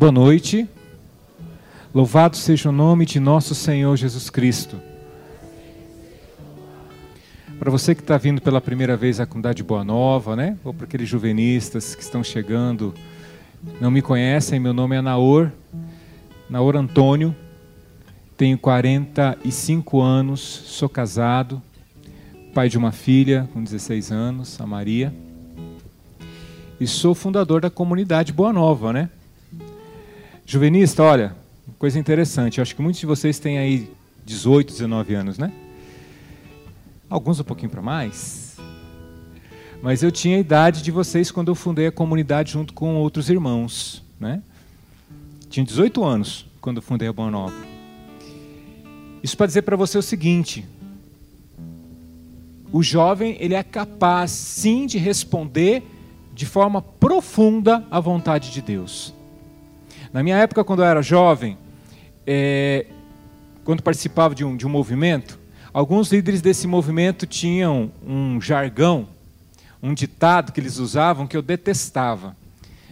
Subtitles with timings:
[0.00, 0.66] Boa noite.
[1.94, 4.80] Louvado seja o nome de nosso Senhor Jesus Cristo.
[7.58, 10.56] Para você que está vindo pela primeira vez à comunidade Boa Nova, né?
[10.64, 12.94] Ou para aqueles juvenistas que estão chegando,
[13.78, 15.52] não me conhecem, meu nome é Naor,
[16.48, 17.36] Naor Antônio,
[18.38, 21.60] tenho 45 anos, sou casado,
[22.54, 25.12] pai de uma filha com 16 anos, a Maria,
[26.80, 29.10] e sou fundador da comunidade Boa Nova, né?
[30.52, 31.36] Juvenista, olha,
[31.78, 32.58] coisa interessante.
[32.58, 33.88] Eu acho que muitos de vocês têm aí
[34.26, 35.52] 18, 19 anos, né?
[37.08, 38.56] Alguns um pouquinho para mais.
[39.80, 43.30] Mas eu tinha a idade de vocês quando eu fundei a comunidade junto com outros
[43.30, 44.42] irmãos, né?
[45.48, 47.54] Tinha 18 anos quando eu fundei a Boa Nova.
[49.22, 50.66] Isso para dizer para você o seguinte:
[52.72, 55.84] o jovem ele é capaz sim de responder
[56.34, 59.14] de forma profunda à vontade de Deus.
[60.12, 61.56] Na minha época, quando eu era jovem,
[62.26, 62.86] é,
[63.64, 65.38] quando participava de um, de um movimento,
[65.72, 69.08] alguns líderes desse movimento tinham um jargão,
[69.80, 72.36] um ditado que eles usavam que eu detestava.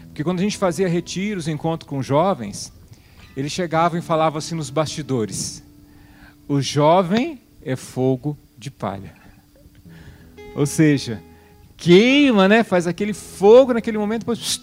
[0.07, 2.73] Porque quando a gente fazia retiros, encontro com jovens,
[3.37, 5.63] eles chegavam e falavam assim nos bastidores:
[6.47, 9.13] o jovem é fogo de palha.
[10.55, 11.21] Ou seja,
[11.77, 12.63] queima, né?
[12.63, 14.61] faz aquele fogo naquele momento, depois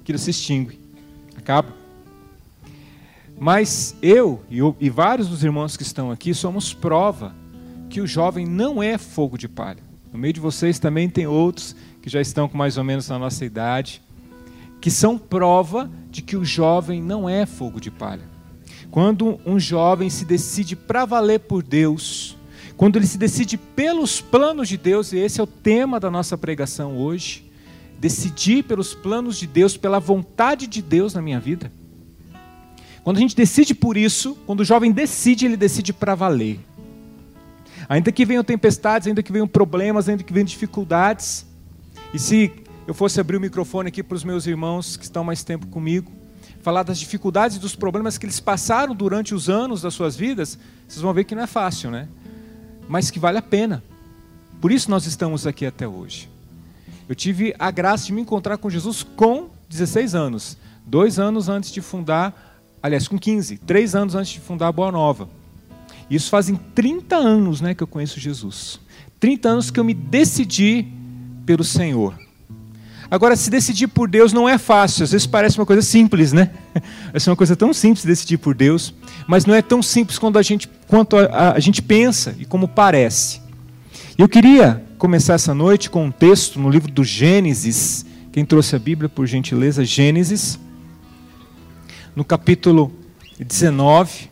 [0.00, 0.85] aquilo se extingue
[1.46, 1.72] acaba.
[3.38, 7.32] Mas eu e, vários dos irmãos que estão aqui somos prova
[7.88, 9.82] que o jovem não é fogo de palha.
[10.12, 13.18] No meio de vocês também tem outros que já estão com mais ou menos na
[13.18, 14.02] nossa idade,
[14.80, 18.24] que são prova de que o jovem não é fogo de palha.
[18.90, 22.36] Quando um jovem se decide para valer por Deus,
[22.76, 26.36] quando ele se decide pelos planos de Deus, e esse é o tema da nossa
[26.36, 27.45] pregação hoje,
[27.98, 31.72] decidir pelos planos de Deus, pela vontade de Deus na minha vida.
[33.02, 36.58] Quando a gente decide por isso, quando o jovem decide, ele decide para valer.
[37.88, 41.46] Ainda que venham tempestades, ainda que venham problemas, ainda que venham dificuldades.
[42.12, 42.52] E se
[42.86, 46.10] eu fosse abrir o microfone aqui para os meus irmãos que estão mais tempo comigo,
[46.62, 50.58] falar das dificuldades e dos problemas que eles passaram durante os anos das suas vidas,
[50.88, 52.08] vocês vão ver que não é fácil, né?
[52.88, 53.84] Mas que vale a pena.
[54.60, 56.28] Por isso nós estamos aqui até hoje.
[57.08, 60.56] Eu tive a graça de me encontrar com Jesus com 16 anos.
[60.84, 64.90] Dois anos antes de fundar, aliás, com 15, três anos antes de fundar a Boa
[64.90, 65.28] Nova.
[66.10, 68.80] Isso fazem 30 anos né, que eu conheço Jesus.
[69.20, 70.86] 30 anos que eu me decidi
[71.44, 72.14] pelo Senhor.
[73.08, 76.50] Agora, se decidir por Deus não é fácil, às vezes parece uma coisa simples, né?
[77.14, 78.92] É uma coisa tão simples decidir por Deus,
[79.26, 82.44] mas não é tão simples quando a gente, quanto a, a, a gente pensa e
[82.44, 83.40] como parece.
[84.18, 88.06] Eu queria começar essa noite com um texto no livro do Gênesis.
[88.32, 90.58] Quem trouxe a Bíblia, por gentileza, Gênesis,
[92.14, 92.90] no capítulo
[93.38, 94.30] 19.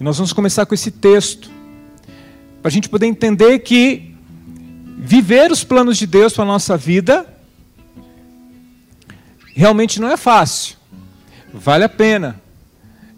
[0.00, 1.50] E nós vamos começar com esse texto,
[2.60, 4.14] para a gente poder entender que
[4.98, 7.26] viver os planos de Deus para a nossa vida
[9.54, 10.76] realmente não é fácil,
[11.52, 12.40] vale a pena.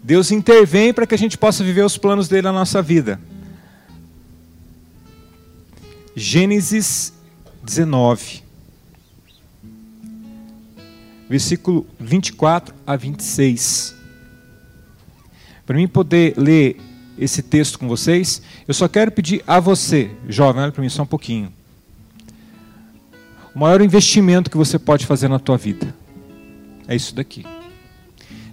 [0.03, 3.19] Deus intervém para que a gente possa viver os planos dele na nossa vida.
[6.15, 7.13] Gênesis
[7.61, 8.41] 19,
[11.27, 13.93] versículo 24 a 26.
[15.65, 16.77] Para mim poder ler
[17.17, 21.03] esse texto com vocês, eu só quero pedir a você, jovem, olha para mim só
[21.03, 21.51] um pouquinho.
[23.53, 25.93] O maior investimento que você pode fazer na tua vida
[26.87, 27.45] é isso daqui.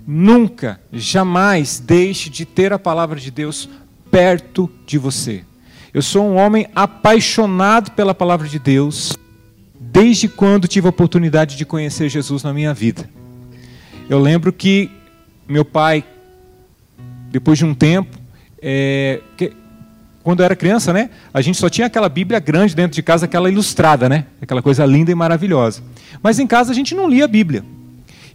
[0.04, 3.68] Nunca, jamais deixe de ter a palavra de Deus
[4.10, 5.44] perto de você.
[5.94, 9.12] Eu sou um homem apaixonado pela palavra de Deus,
[9.78, 13.10] desde quando tive a oportunidade de conhecer Jesus na minha vida.
[14.08, 14.90] Eu lembro que
[15.46, 16.02] meu pai,
[17.30, 18.16] depois de um tempo,
[18.62, 19.52] é, que,
[20.22, 23.26] quando eu era criança, né, a gente só tinha aquela Bíblia grande dentro de casa,
[23.26, 25.82] aquela ilustrada, né, aquela coisa linda e maravilhosa.
[26.22, 27.62] Mas em casa a gente não lia a Bíblia.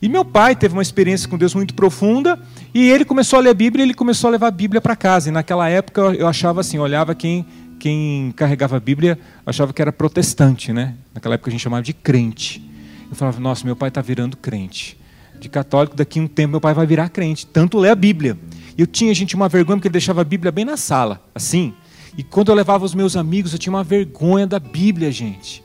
[0.01, 2.39] E meu pai teve uma experiência com Deus muito profunda
[2.73, 4.95] e ele começou a ler a Bíblia e ele começou a levar a Bíblia para
[4.95, 5.29] casa.
[5.29, 7.45] E naquela época eu achava assim, olhava quem,
[7.79, 10.95] quem carregava a Bíblia, achava que era protestante, né?
[11.13, 12.61] Naquela época a gente chamava de crente.
[13.09, 14.97] Eu falava, nossa, meu pai está virando crente.
[15.39, 17.45] De católico, daqui a um tempo meu pai vai virar crente.
[17.45, 18.37] Tanto lê a Bíblia.
[18.77, 21.73] E eu tinha, gente, uma vergonha porque ele deixava a Bíblia bem na sala, assim.
[22.17, 25.63] E quando eu levava os meus amigos, eu tinha uma vergonha da Bíblia, gente.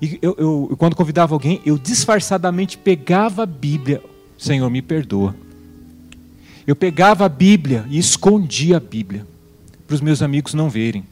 [0.00, 4.02] E eu, eu, quando convidava alguém, eu disfarçadamente pegava a Bíblia.
[4.38, 5.36] Senhor, me perdoa.
[6.66, 9.26] Eu pegava a Bíblia e escondia a Bíblia
[9.92, 11.04] para os meus amigos não verem.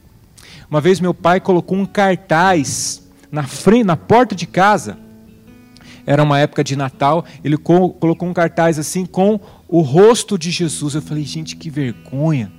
[0.70, 4.96] Uma vez meu pai colocou um cartaz na frente, na porta de casa.
[6.06, 10.94] era uma época de Natal, ele colocou um cartaz assim com o rosto de Jesus.
[10.94, 12.52] Eu falei, gente, que vergonha.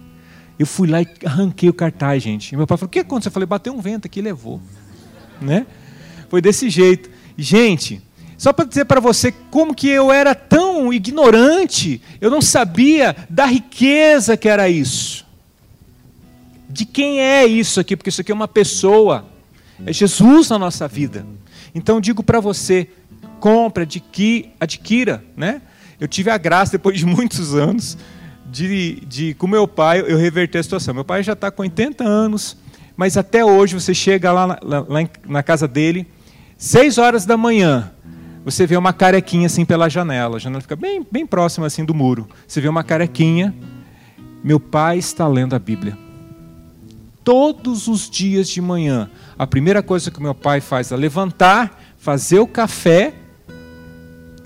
[0.59, 2.51] Eu fui lá e arranquei o cartaz, gente.
[2.51, 3.29] E meu pai falou: o que aconteceu?
[3.29, 4.61] Eu falei: bateu um vento aqui e levou.
[5.41, 5.65] Né?
[6.29, 7.09] Foi desse jeito.
[7.35, 8.01] Gente,
[8.37, 13.45] só para dizer para você como que eu era tão ignorante, eu não sabia da
[13.45, 15.25] riqueza que era isso.
[16.71, 17.95] De quem é isso aqui?
[17.95, 19.25] Porque isso aqui é uma pessoa.
[19.85, 21.25] É Jesus na nossa vida.
[21.73, 22.87] Então digo para você,
[23.39, 23.87] compre,
[24.59, 25.61] adquira, né?
[25.99, 27.97] Eu tive a graça depois de muitos anos
[28.51, 30.93] de, de com meu pai eu reverter a situação.
[30.93, 32.57] Meu pai já está com 80 anos,
[32.97, 36.05] mas até hoje você chega lá, lá, lá na casa dele,
[36.57, 37.91] 6 horas da manhã,
[38.43, 40.35] você vê uma carequinha assim pela janela.
[40.35, 42.27] A janela fica bem, bem próxima assim do muro.
[42.47, 43.55] Você vê uma carequinha.
[44.43, 45.97] Meu pai está lendo a Bíblia.
[47.23, 52.39] Todos os dias de manhã, a primeira coisa que meu pai faz é levantar, fazer
[52.39, 53.13] o café.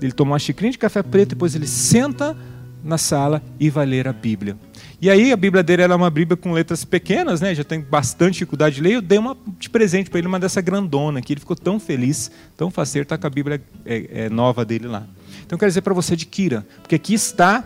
[0.00, 2.36] Ele toma uma xicrinha de café preto, depois ele senta
[2.84, 4.56] na sala e vai ler a Bíblia.
[5.00, 7.54] E aí a Bíblia dele era uma Bíblia com letras pequenas, né?
[7.54, 8.94] Já tem bastante dificuldade de ler.
[8.94, 12.30] Eu dei uma de presente para ele uma dessa grandona que ele ficou tão feliz,
[12.56, 15.06] tão faceiro, está com a Bíblia é, é, nova dele lá.
[15.44, 17.64] Então eu quero dizer para você adquira, porque aqui está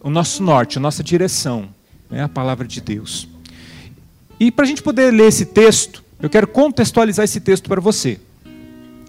[0.00, 1.68] o nosso norte, a nossa direção,
[2.10, 2.22] né?
[2.22, 3.28] a palavra de Deus.
[4.40, 8.18] E para a gente poder ler esse texto, eu quero contextualizar esse texto para você.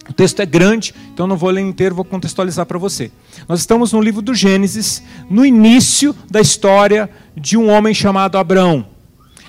[0.09, 3.11] O texto é grande, então não vou ler inteiro, vou contextualizar para você.
[3.47, 8.87] Nós estamos no livro do Gênesis, no início da história de um homem chamado Abraão.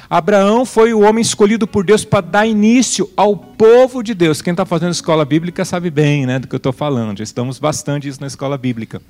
[0.08, 4.42] Abraão foi o homem escolhido por Deus para dar início ao povo de Deus.
[4.42, 7.58] Quem está fazendo escola bíblica sabe bem né, do que eu estou falando, já estamos
[7.58, 9.00] bastante isso na escola bíblica.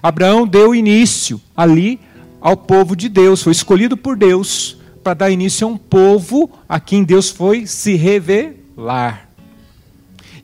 [0.00, 1.98] Abraão deu início ali
[2.40, 4.77] ao povo de Deus, foi escolhido por Deus
[5.08, 9.26] para dar início a um povo a quem Deus foi se revelar.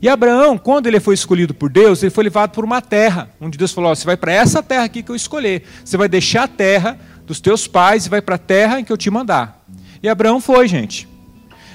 [0.01, 3.59] E Abraão, quando ele foi escolhido por Deus, ele foi levado por uma terra, onde
[3.59, 5.61] Deus falou: você vai para essa terra aqui que eu escolher.
[5.83, 8.91] Você vai deixar a terra dos teus pais e vai para a terra em que
[8.91, 9.63] eu te mandar.
[10.01, 11.07] E Abraão foi, gente.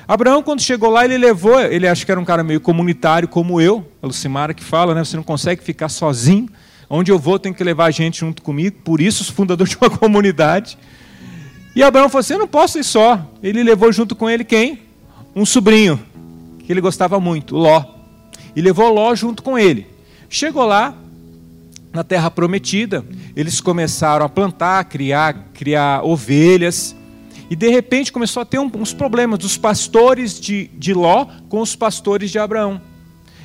[0.08, 3.60] Abraão, quando chegou lá, ele levou, ele acha que era um cara meio comunitário como
[3.60, 5.04] eu, a Lucimara que fala, né?
[5.04, 6.48] Você não consegue ficar sozinho.
[6.88, 8.78] Onde eu vou, tem que levar gente junto comigo.
[8.82, 10.76] Por isso, os fundadores de uma comunidade.
[11.74, 13.20] E Abraão falou assim: Eu não posso ir só.
[13.42, 14.80] Ele levou junto com ele quem?
[15.34, 16.00] Um sobrinho,
[16.60, 18.00] que ele gostava muito, Ló
[18.54, 19.86] e levou Ló junto com ele.
[20.28, 20.94] Chegou lá,
[21.92, 26.94] na terra prometida, eles começaram a plantar, criar, criar ovelhas,
[27.48, 31.74] e de repente começou a ter uns problemas dos pastores de, de Ló com os
[31.74, 32.80] pastores de Abraão.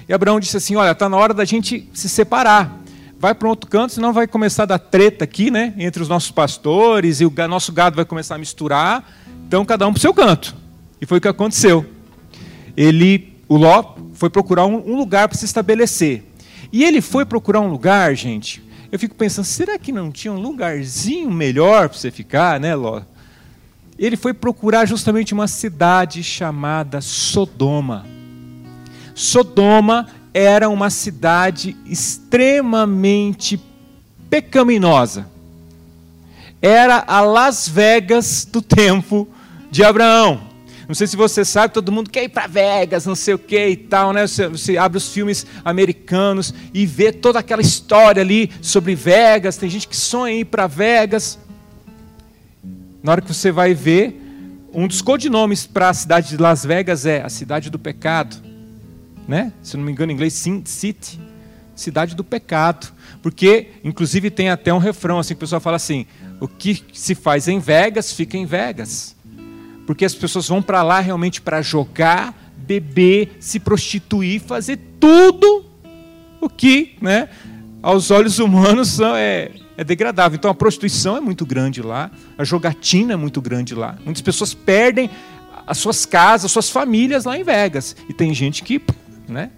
[0.07, 2.83] E Abraão disse assim: Olha, está na hora da gente se separar.
[3.17, 5.73] Vai para outro canto, senão vai começar a dar treta aqui, né?
[5.77, 9.09] Entre os nossos pastores, e o nosso gado vai começar a misturar.
[9.47, 10.56] Então, cada um para o seu canto.
[11.00, 11.85] E foi o que aconteceu.
[12.75, 16.23] Ele, o Ló, foi procurar um lugar para se estabelecer.
[16.71, 18.63] E ele foi procurar um lugar, gente.
[18.91, 23.01] Eu fico pensando, será que não tinha um lugarzinho melhor para você ficar, né, Ló?
[23.97, 28.06] Ele foi procurar justamente uma cidade chamada Sodoma.
[29.13, 33.57] Sodoma era uma cidade extremamente
[34.29, 35.29] pecaminosa.
[36.61, 39.29] Era a Las Vegas do tempo
[39.71, 40.41] de Abraão.
[40.89, 43.65] Não sei se você sabe, todo mundo quer ir para Vegas, não sei o que
[43.65, 44.27] e tal, né?
[44.27, 49.55] Você, você, abre os filmes americanos e vê toda aquela história ali sobre Vegas.
[49.55, 51.39] Tem gente que sonha em ir para Vegas.
[53.01, 54.21] Na hora que você vai ver,
[54.73, 58.35] um dos codinomes para a cidade de Las Vegas é a cidade do pecado,
[59.27, 59.51] né?
[59.61, 61.19] Se não me engano, em inglês, Sin City,
[61.75, 62.87] cidade do pecado,
[63.21, 66.05] porque inclusive tem até um refrão assim que o pessoal fala assim:
[66.39, 69.15] o que se faz em Vegas fica em Vegas
[69.85, 75.65] porque as pessoas vão para lá realmente para jogar, beber, se prostituir, fazer tudo
[76.41, 77.29] o que, né,
[77.81, 80.35] aos olhos humanos é, é degradável.
[80.35, 83.97] Então a prostituição é muito grande lá, a jogatina é muito grande lá.
[84.03, 85.09] Muitas pessoas perdem
[85.67, 87.95] as suas casas, as suas famílias lá em Vegas.
[88.09, 88.81] E tem gente que,
[89.31, 89.51] né,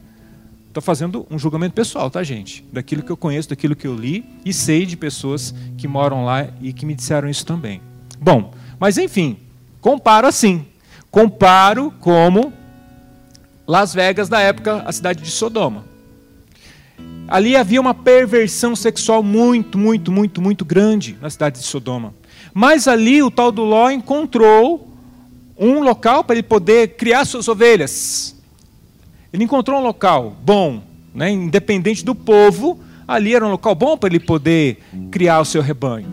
[0.67, 2.63] Estou fazendo um julgamento pessoal, tá, gente?
[2.71, 6.50] Daquilo que eu conheço, daquilo que eu li e sei de pessoas que moram lá
[6.62, 7.81] e que me disseram isso também.
[8.21, 9.38] Bom, mas enfim,
[9.81, 10.65] Comparo assim.
[11.09, 12.51] Comparo como
[13.65, 15.86] Las Vegas da época, a cidade de Sodoma.
[17.27, 22.13] Ali havia uma perversão sexual muito, muito, muito, muito grande na cidade de Sodoma.
[22.53, 24.93] Mas ali o tal do Ló encontrou
[25.57, 28.36] um local para ele poder criar suas ovelhas.
[29.31, 30.81] Ele encontrou um local bom,
[31.13, 35.62] né, independente do povo, ali era um local bom para ele poder criar o seu
[35.62, 36.07] rebanho.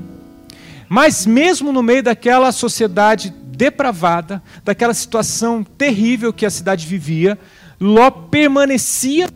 [0.89, 7.39] Mas mesmo no meio daquela sociedade depravada, daquela situação terrível que a cidade vivia,
[7.81, 9.29] Ló permanecia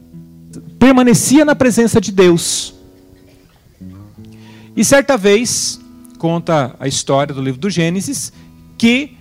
[0.78, 2.74] permanecia na presença de Deus.
[4.76, 5.80] E certa vez,
[6.18, 8.32] conta a história do livro do Gênesis,
[8.78, 9.16] que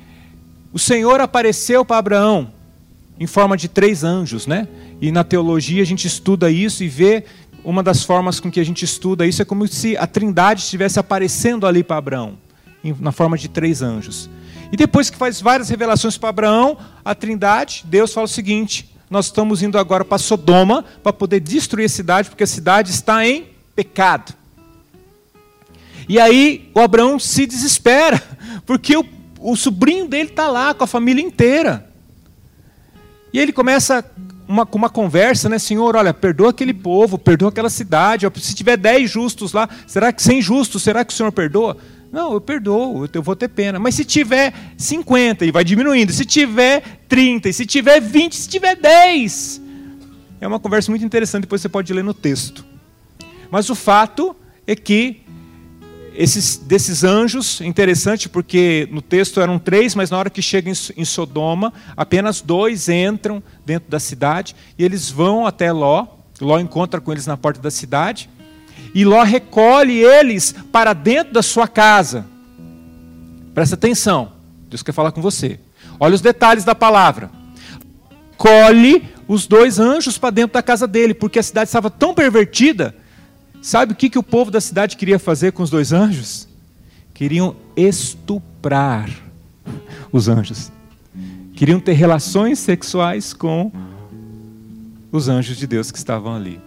[0.72, 2.54] o Senhor apareceu para Abraão
[3.20, 4.68] em forma de três anjos, né?
[5.02, 7.24] E na teologia a gente estuda isso e vê
[7.64, 11.00] uma das formas com que a gente estuda isso é como se a Trindade estivesse
[11.00, 12.38] aparecendo ali para Abraão,
[13.00, 14.30] na forma de três anjos.
[14.72, 19.26] E depois que faz várias revelações para Abraão, a Trindade, Deus fala o seguinte: nós
[19.26, 23.48] estamos indo agora para Sodoma para poder destruir a cidade, porque a cidade está em
[23.76, 24.34] pecado.
[26.10, 28.22] E aí o Abraão se desespera,
[28.66, 29.06] porque o,
[29.40, 31.87] o sobrinho dele está lá com a família inteira.
[33.34, 34.04] E ele começa
[34.48, 35.60] uma, com uma conversa, né?
[35.60, 38.28] Senhor, olha, perdoa aquele povo, perdoa aquela cidade.
[38.40, 41.78] Se tiver dez justos lá, será que sem justos, será que o Senhor perdoa?
[42.12, 43.80] Não, eu perdoo, eu vou ter pena.
[43.80, 48.76] Mas se tiver 50 e vai diminuindo, se tiver 30, se tiver 20, se tiver
[48.76, 49.62] 10.
[50.40, 52.66] É uma conversa muito interessante, depois você pode ler no texto.
[53.52, 55.22] Mas o fato é que
[56.18, 61.06] esses, desses anjos, interessante porque no texto eram três, mas na hora que chegam em
[61.06, 66.08] Sodoma, apenas dois entram dentro da cidade e eles vão até Ló.
[66.42, 68.30] Ló encontra com eles na porta da cidade
[68.96, 72.26] e Ló recolhe eles para dentro da sua casa.
[73.54, 74.32] Presta atenção,
[74.70, 75.60] Deus quer falar com você.
[76.00, 77.30] Olha os detalhes da palavra.
[78.38, 82.96] Colhe os dois anjos para dentro da casa dele, porque a cidade estava tão pervertida
[83.68, 86.48] Sabe o que, que o povo da cidade queria fazer com os dois anjos?
[87.14, 89.10] Queriam estuprar
[90.10, 90.72] os anjos.
[91.54, 93.70] Queriam ter relações sexuais com
[95.12, 96.62] os anjos de Deus que estavam ali.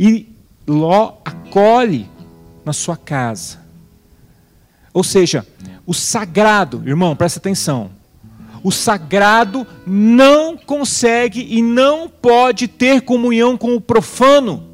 [0.00, 0.26] E
[0.66, 2.08] Ló acolhe
[2.64, 3.58] na sua casa.
[4.90, 5.46] Ou seja,
[5.84, 7.90] o sagrado, irmão, presta atenção.
[8.62, 14.72] O sagrado não consegue e não pode ter comunhão com o profano.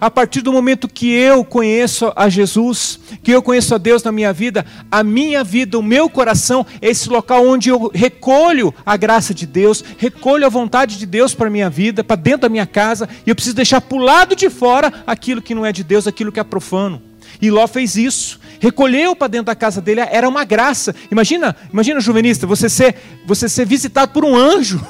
[0.00, 4.12] A partir do momento que eu conheço a Jesus, que eu conheço a Deus na
[4.12, 8.96] minha vida, a minha vida, o meu coração é esse local onde eu recolho a
[8.96, 12.48] graça de Deus, recolho a vontade de Deus para a minha vida, para dentro da
[12.48, 15.72] minha casa, e eu preciso deixar para o lado de fora aquilo que não é
[15.72, 17.02] de Deus, aquilo que é profano.
[17.42, 20.94] E Ló fez isso, recolheu para dentro da casa dele, era uma graça.
[21.10, 22.94] Imagina, imagina, juvenista, você ser,
[23.26, 24.80] você ser visitado por um anjo.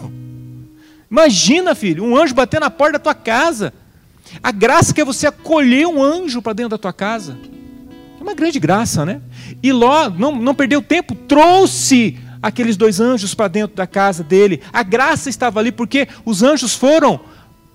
[1.10, 3.72] Imagina, filho, um anjo bater na porta da tua casa.
[4.42, 7.36] A graça que é você acolher um anjo para dentro da tua casa.
[8.18, 9.20] É uma grande graça, né?
[9.62, 14.60] E Ló não, não perdeu tempo, trouxe aqueles dois anjos para dentro da casa dele.
[14.72, 17.20] A graça estava ali porque os anjos foram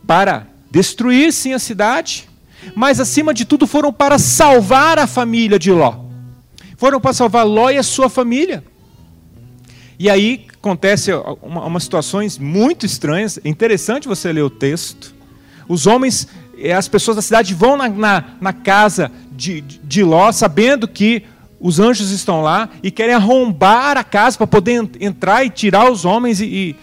[0.06, 2.28] para destruir sim a cidade,
[2.76, 6.04] mas acima de tudo foram para salvar a família de Ló.
[6.78, 8.64] Foram para salvar Ló e a sua família.
[10.00, 13.40] E aí acontece umas uma situações muito estranhas.
[13.44, 15.14] É interessante você ler o texto.
[15.68, 16.28] Os homens
[16.72, 21.26] as pessoas da cidade vão na, na, na casa de, de Ló, sabendo que
[21.60, 26.04] os anjos estão lá e querem arrombar a casa para poder entrar e tirar os
[26.04, 26.76] homens e, e,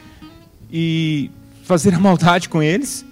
[0.72, 1.30] e,
[1.64, 3.04] fazer a maldade com eles.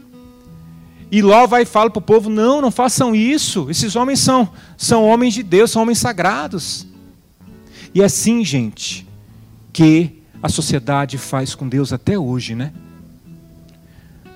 [1.10, 3.70] E Ló vai e fala para o povo: não, não façam isso.
[3.70, 6.86] Esses homens são, são homens de Deus, são homens sagrados.
[7.94, 9.06] E é assim, gente,
[9.72, 12.72] que a sociedade faz com Deus até hoje, né?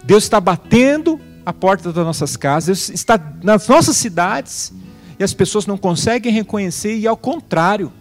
[0.05, 4.73] Deus está batendo a porta das nossas casas, está nas nossas cidades
[5.19, 7.93] e as pessoas não conseguem reconhecer e ao contrário.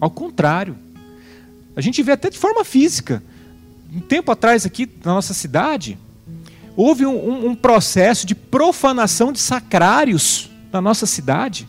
[0.00, 0.76] Ao contrário.
[1.76, 3.22] A gente vê até de forma física.
[3.92, 5.96] Um tempo atrás aqui na nossa cidade,
[6.76, 11.68] houve um, um, um processo de profanação de sacrários na nossa cidade.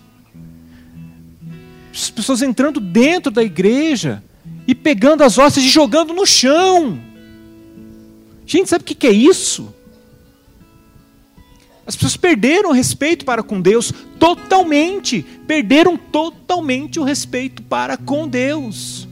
[1.94, 4.24] As pessoas entrando dentro da igreja
[4.68, 7.00] e pegando as hóstias e jogando no chão.
[8.46, 9.74] Gente, sabe o que é isso?
[11.86, 18.28] As pessoas perderam o respeito para com Deus totalmente, perderam totalmente o respeito para com
[18.28, 19.08] Deus.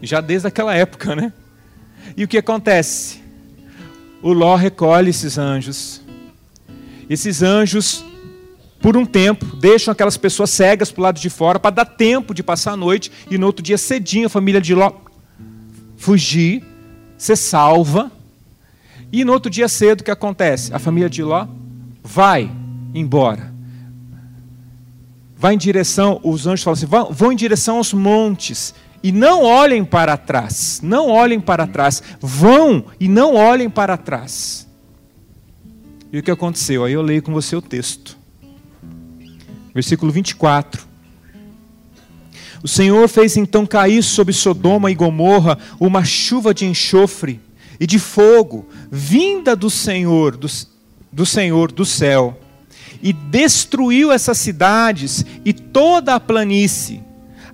[0.00, 1.32] Já desde aquela época, né?
[2.16, 3.20] E o que acontece?
[4.22, 6.00] O Ló recolhe esses anjos.
[7.10, 8.04] Esses anjos,
[8.80, 12.32] por um tempo, deixam aquelas pessoas cegas para o lado de fora para dar tempo
[12.32, 14.92] de passar a noite e no outro dia cedinho a família de Ló
[15.96, 16.62] fugir,
[17.16, 18.10] ser salva
[19.12, 20.74] e no outro dia cedo, o que acontece?
[20.74, 21.46] A família de Ló
[22.02, 22.50] vai
[22.94, 23.54] embora.
[25.36, 29.42] Vai em direção, os anjos falam assim: vão, vão em direção aos montes e não
[29.44, 30.80] olhem para trás.
[30.82, 32.02] Não olhem para trás.
[32.20, 34.66] Vão e não olhem para trás.
[36.12, 36.84] E o que aconteceu?
[36.84, 38.16] Aí eu leio com você o texto.
[39.74, 40.86] Versículo 24.
[42.66, 47.40] O Senhor fez então cair sobre Sodoma e Gomorra uma chuva de enxofre
[47.78, 50.48] e de fogo, vinda do Senhor, do,
[51.12, 52.36] do Senhor do céu,
[53.00, 57.04] e destruiu essas cidades e toda a planície,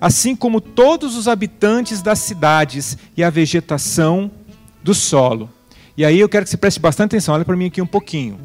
[0.01, 4.31] assim como todos os habitantes das cidades e a vegetação
[4.81, 5.47] do solo.
[5.95, 8.39] E aí eu quero que você preste bastante atenção, olha para mim aqui um pouquinho.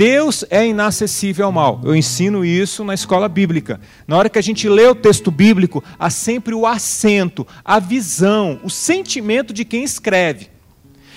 [0.00, 1.78] Deus é inacessível ao mal.
[1.84, 3.78] Eu ensino isso na escola bíblica.
[4.06, 8.58] Na hora que a gente lê o texto bíblico, há sempre o acento, a visão,
[8.64, 10.48] o sentimento de quem escreve.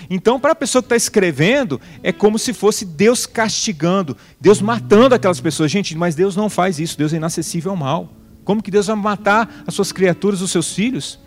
[0.09, 5.15] Então, para a pessoa que está escrevendo, é como se fosse Deus castigando, Deus matando
[5.15, 5.71] aquelas pessoas.
[5.71, 8.09] Gente, mas Deus não faz isso, Deus é inacessível ao mal.
[8.43, 11.17] Como que Deus vai matar as suas criaturas, os seus filhos?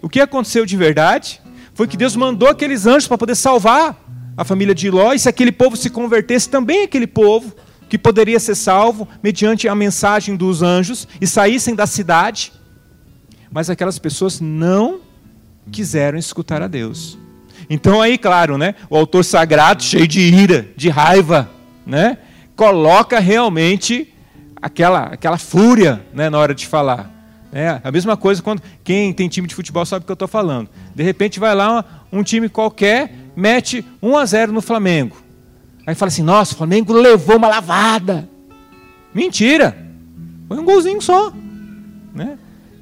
[0.00, 1.42] O que aconteceu de verdade
[1.74, 4.01] foi que Deus mandou aqueles anjos para poder salvar
[4.36, 7.54] a família de Ló, e se aquele povo se convertesse, também aquele povo
[7.88, 12.52] que poderia ser salvo mediante a mensagem dos anjos e saíssem da cidade.
[13.50, 15.00] Mas aquelas pessoas não
[15.70, 17.18] quiseram escutar a Deus.
[17.68, 21.50] Então aí, claro, né, o autor sagrado, cheio de ira, de raiva,
[21.86, 22.18] né,
[22.56, 24.12] coloca realmente
[24.60, 27.10] aquela, aquela fúria né, na hora de falar.
[27.52, 30.28] É a mesma coisa quando quem tem time de futebol sabe o que eu estou
[30.28, 30.70] falando.
[30.94, 35.16] De repente vai lá um, um time qualquer, mete 1 a 0 no Flamengo.
[35.86, 38.28] Aí fala assim: nossa, o Flamengo levou uma lavada.
[39.14, 39.76] Mentira!
[40.48, 41.32] Foi um golzinho só.
[42.14, 42.38] Né?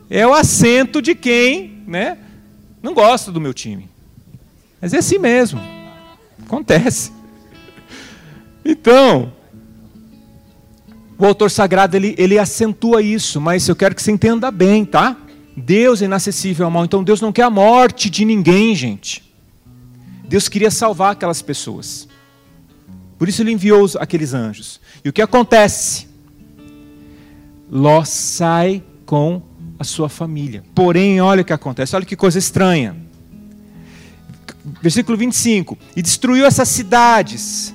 [0.09, 2.19] É o assento de quem né,
[2.83, 3.89] não gosta do meu time.
[4.81, 5.61] Mas é assim mesmo.
[6.45, 7.13] Acontece.
[8.65, 9.33] Então,
[11.19, 15.17] o autor sagrado ele, ele acentua isso, mas eu quero que você entenda bem, tá?
[15.57, 19.30] Deus é inacessível ao mal, então Deus não quer a morte de ninguém, gente.
[20.31, 22.09] Deus queria salvar aquelas pessoas.
[23.19, 24.81] Por isso ele enviou aqueles anjos.
[25.05, 26.09] E o que acontece?
[27.71, 29.43] Ló sai com
[29.79, 30.65] a sua família.
[30.75, 33.11] Porém, olha o que acontece, olha que coisa estranha
[34.81, 37.75] versículo 25: E destruiu essas cidades,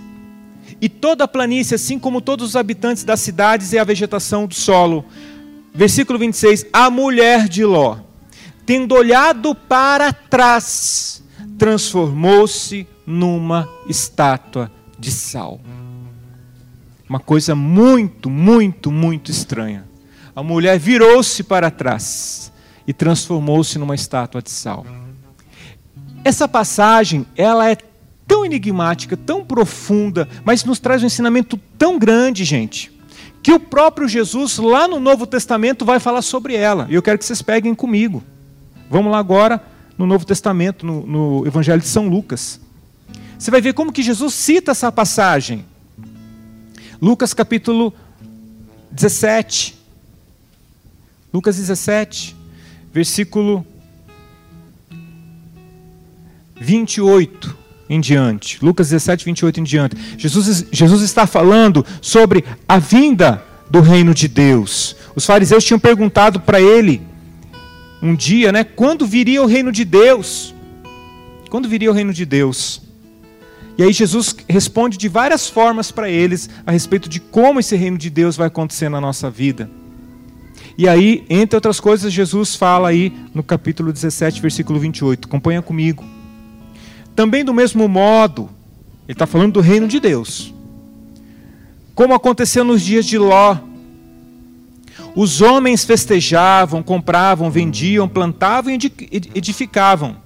[0.79, 4.53] e toda a planície, assim como todos os habitantes das cidades e a vegetação do
[4.53, 5.05] solo.
[5.73, 7.97] Versículo 26: A mulher de Ló,
[8.65, 11.14] tendo olhado para trás,
[11.57, 15.59] transformou-se numa estátua de sal.
[17.07, 19.85] Uma coisa muito, muito, muito estranha.
[20.35, 22.51] A mulher virou-se para trás
[22.87, 24.85] e transformou-se numa estátua de sal.
[26.23, 27.77] Essa passagem, ela é
[28.27, 32.91] tão enigmática, tão profunda, mas nos traz um ensinamento tão grande, gente,
[33.43, 36.87] que o próprio Jesus, lá no Novo Testamento, vai falar sobre ela.
[36.89, 38.23] E eu quero que vocês peguem comigo.
[38.89, 39.61] Vamos lá agora
[39.97, 42.59] no Novo Testamento, no, no Evangelho de São Lucas.
[43.37, 45.65] Você vai ver como que Jesus cita essa passagem.
[47.01, 47.93] Lucas capítulo
[48.91, 49.75] 17.
[51.33, 52.35] Lucas 17,
[52.93, 53.65] versículo
[56.55, 57.57] 28
[57.89, 58.63] em diante.
[58.63, 59.97] Lucas 17, 28 em diante.
[60.17, 64.95] Jesus, Jesus está falando sobre a vinda do reino de Deus.
[65.15, 67.01] Os fariseus tinham perguntado para ele
[68.05, 70.53] um dia, né, quando viria o reino de Deus?
[71.49, 72.81] Quando viria o reino de Deus?
[73.77, 77.97] E aí Jesus responde de várias formas para eles a respeito de como esse reino
[77.97, 79.69] de Deus vai acontecer na nossa vida.
[80.77, 85.27] E aí, entre outras coisas, Jesus fala aí no capítulo 17, versículo 28.
[85.27, 86.05] Acompanha comigo.
[87.15, 88.49] Também do mesmo modo,
[89.07, 90.53] ele está falando do reino de Deus.
[91.95, 93.57] Como aconteceu nos dias de Ló.
[95.15, 98.79] Os homens festejavam, compravam, vendiam, plantavam e
[99.33, 100.17] edificavam.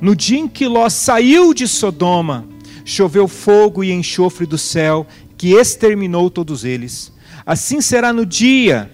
[0.00, 2.46] No dia em que Ló saiu de Sodoma,
[2.84, 7.12] choveu fogo e enxofre do céu, que exterminou todos eles.
[7.44, 8.90] Assim será no dia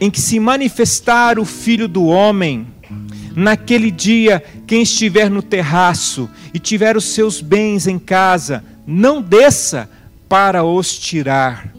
[0.00, 2.66] em que se manifestar o Filho do Homem.
[3.34, 9.88] Naquele dia, quem estiver no terraço e tiver os seus bens em casa, não desça
[10.28, 11.72] para os tirar.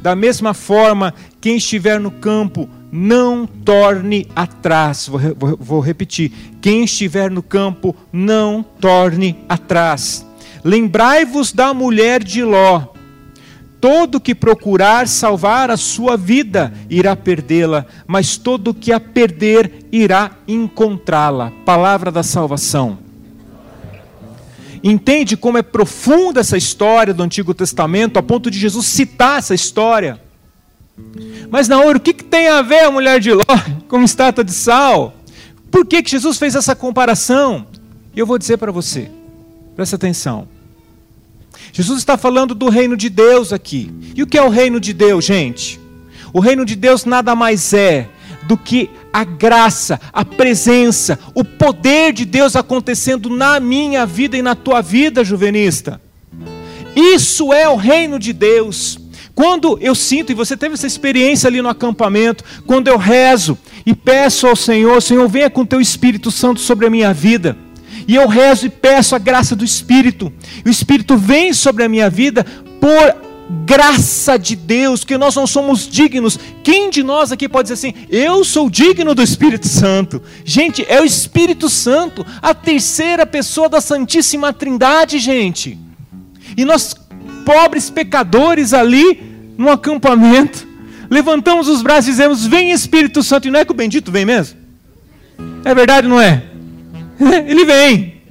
[0.00, 5.08] Da mesma forma, quem estiver no campo, não torne atrás.
[5.08, 10.26] Vou, vou, vou, repetir: quem estiver no campo, não torne atrás.
[10.62, 12.90] Lembrai-vos da mulher de Ló
[13.80, 20.32] Todo que procurar salvar a sua vida irá perdê-la, mas todo que a perder irá
[20.46, 21.50] encontrá-la.
[21.64, 22.98] Palavra da salvação.
[24.84, 29.54] Entende como é profunda essa história do Antigo Testamento, a ponto de Jesus citar essa
[29.54, 30.20] história?
[31.50, 33.44] Mas, Naor, o que, que tem a ver a mulher de Ló
[33.88, 35.14] com estátua de sal?
[35.70, 37.66] Por que, que Jesus fez essa comparação?
[38.14, 39.10] E eu vou dizer para você,
[39.74, 40.48] presta atenção.
[41.72, 43.92] Jesus está falando do reino de Deus aqui.
[44.14, 45.80] E o que é o reino de Deus, gente?
[46.32, 48.08] O reino de Deus nada mais é
[48.44, 54.42] do que a graça, a presença, o poder de Deus acontecendo na minha vida e
[54.42, 56.00] na tua vida, juvenista.
[56.94, 58.99] Isso é o reino de Deus.
[59.40, 63.94] Quando eu sinto, e você teve essa experiência ali no acampamento, quando eu rezo e
[63.94, 67.56] peço ao Senhor, Senhor, venha com teu Espírito Santo sobre a minha vida.
[68.06, 70.30] E eu rezo e peço a graça do Espírito.
[70.62, 72.44] E o Espírito vem sobre a minha vida
[72.78, 73.16] por
[73.64, 76.38] graça de Deus, que nós não somos dignos.
[76.62, 80.20] Quem de nós aqui pode dizer assim: Eu sou digno do Espírito Santo?
[80.44, 85.78] Gente, é o Espírito Santo, a terceira pessoa da Santíssima Trindade, gente.
[86.58, 86.94] E nós,
[87.46, 89.29] pobres pecadores ali,
[89.60, 90.66] no acampamento,
[91.08, 93.46] levantamos os braços e dizemos: Vem Espírito Santo.
[93.46, 94.58] E não é que o bendito vem mesmo?
[95.64, 96.42] É verdade, não é?
[97.46, 98.22] Ele vem.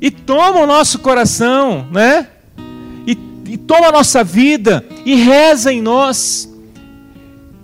[0.00, 2.26] E toma o nosso coração, né?
[3.50, 6.48] e toma a nossa vida e reza em nós.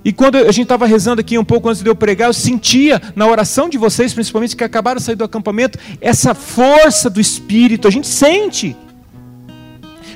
[0.04, 3.00] E quando a gente estava rezando aqui um pouco antes de eu pregar, eu sentia
[3.14, 7.86] na oração de vocês, principalmente que acabaram de sair do acampamento, essa força do Espírito.
[7.86, 8.76] A gente sente.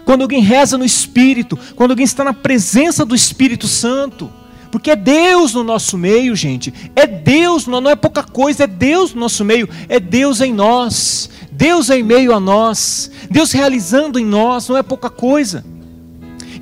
[0.04, 4.30] Quando alguém reza no Espírito, quando alguém está na presença do Espírito Santo.
[4.70, 6.72] Porque é Deus no nosso meio, gente.
[6.94, 11.28] É Deus, não é pouca coisa, é Deus no nosso meio, é Deus em nós.
[11.60, 15.62] Deus em meio a nós, Deus realizando em nós, não é pouca coisa.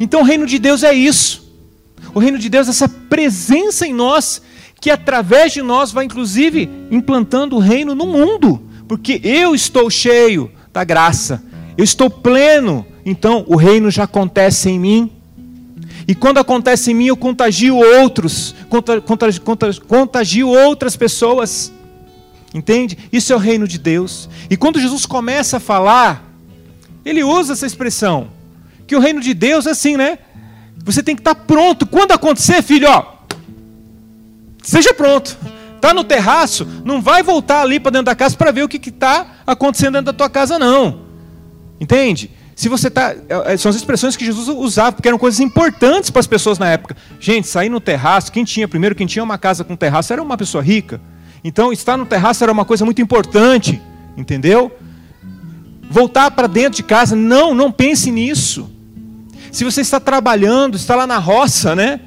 [0.00, 1.54] Então o reino de Deus é isso.
[2.12, 4.42] O reino de Deus é essa presença em nós,
[4.80, 10.50] que através de nós vai inclusive implantando o reino no mundo, porque eu estou cheio
[10.72, 11.44] da graça,
[11.76, 15.12] eu estou pleno, então o reino já acontece em mim.
[16.06, 18.54] E quando acontece em mim, eu contagio outros,
[19.86, 21.72] contagio outras pessoas.
[22.52, 22.98] Entende?
[23.10, 24.28] Isso é o reino de Deus.
[24.50, 26.22] E quando Jesus começa a falar,
[27.02, 28.28] ele usa essa expressão,
[28.86, 30.18] que o reino de Deus é assim, né?
[30.84, 31.86] Você tem que estar pronto.
[31.86, 33.04] Quando acontecer, filho, ó,
[34.62, 35.38] seja pronto.
[35.80, 38.88] Tá no terraço, não vai voltar ali para dentro da casa para ver o que
[38.88, 41.02] está acontecendo dentro da tua casa, não.
[41.80, 42.30] Entende?
[42.58, 46.10] Se você tá, é, é, são as expressões que Jesus usava, porque eram coisas importantes
[46.10, 46.96] para as pessoas na época.
[47.20, 50.36] Gente, sair no terraço, quem tinha primeiro, quem tinha uma casa com terraço era uma
[50.36, 51.00] pessoa rica.
[51.44, 53.80] Então, estar no terraço era uma coisa muito importante,
[54.16, 54.76] entendeu?
[55.88, 58.68] Voltar para dentro de casa, não, não pense nisso.
[59.52, 62.00] Se você está trabalhando, está lá na roça, né?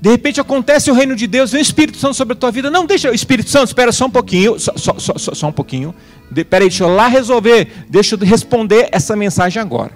[0.00, 2.70] De repente acontece o reino de Deus, vem o Espírito Santo sobre a tua vida.
[2.70, 5.94] Não, deixa o Espírito Santo, espera só um pouquinho, só, só, só, só um pouquinho.
[6.30, 9.92] De, peraí, deixa eu lá resolver, deixa eu responder essa mensagem agora.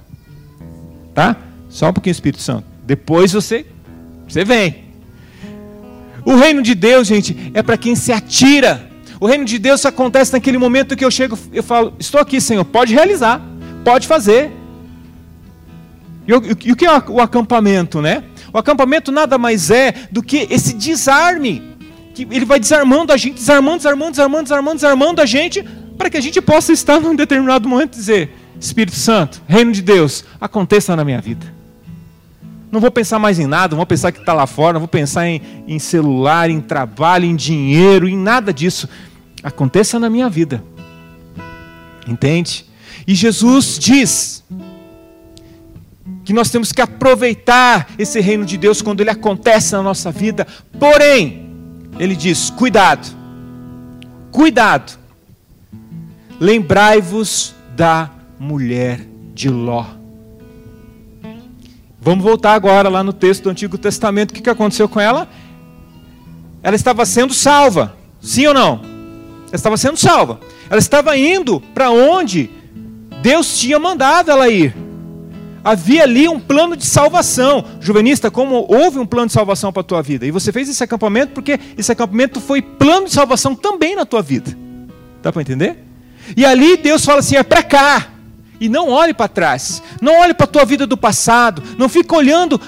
[1.15, 1.37] Tá?
[1.69, 2.65] Só um pouquinho, Espírito Santo.
[2.85, 3.65] Depois você,
[4.29, 4.85] você vem.
[6.25, 8.91] O reino de Deus, gente, é para quem se atira.
[9.21, 12.65] O reino de Deus acontece naquele momento que eu chego, eu falo: Estou aqui, Senhor,
[12.65, 13.41] pode realizar,
[13.85, 14.51] pode fazer.
[16.27, 16.33] E,
[16.69, 18.25] e o que é o acampamento, né?
[18.53, 21.75] O acampamento nada mais é do que esse desarme.
[22.15, 25.65] Que ele vai desarmando a gente, desarmando, desarmando, desarmando, desarmando, desarmando a gente,
[25.97, 29.83] para que a gente possa estar num determinado momento e dizer: Espírito Santo, reino de
[29.83, 31.55] Deus, aconteça na minha vida.
[32.71, 34.89] Não vou pensar mais em nada, não vou pensar que está lá fora, não vou
[34.89, 38.89] pensar em, em celular, em trabalho, em dinheiro, em nada disso.
[39.43, 40.63] Aconteça na minha vida.
[42.07, 42.67] Entende?
[43.07, 44.43] E Jesus diz
[46.25, 50.47] que nós temos que aproveitar esse reino de Deus quando ele acontece na nossa vida.
[50.79, 51.49] Porém,
[51.99, 53.07] ele diz: cuidado,
[54.31, 54.99] cuidado,
[56.41, 59.01] lembrai-vos da mulher
[59.35, 59.85] de Ló.
[62.01, 64.31] Vamos voltar agora lá no texto do Antigo Testamento.
[64.31, 65.27] O que, aconteceu com ela?
[66.63, 67.97] Ela estava sendo salva.
[68.21, 68.81] Sim ou não?
[69.47, 70.39] Ela estava sendo salva.
[70.69, 72.51] Ela estava indo para onde
[73.23, 74.77] Deus tinha mandado ela ir.
[75.65, 77.65] Havia ali um plano de salvação.
[77.81, 80.27] Juvenista, como houve um plano de salvação para a tua vida?
[80.27, 84.21] E você fez esse acampamento porque esse acampamento foi plano de salvação também na tua
[84.21, 84.55] vida.
[85.23, 85.79] Dá para entender?
[86.37, 88.09] E ali Deus fala assim: é para cá.
[88.61, 89.83] E não olhe para trás.
[90.01, 91.63] Não olhe para a tua vida do passado.
[91.77, 92.61] Não fique olhando,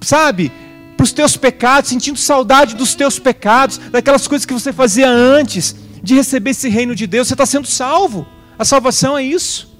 [0.00, 0.52] sabe,
[0.96, 5.74] para os teus pecados, sentindo saudade dos teus pecados, daquelas coisas que você fazia antes
[6.02, 7.26] de receber esse reino de Deus.
[7.26, 8.26] Você está sendo salvo.
[8.58, 9.70] A salvação é isso.